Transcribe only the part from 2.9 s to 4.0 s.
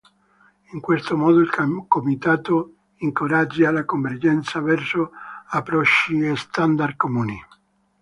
incoraggia la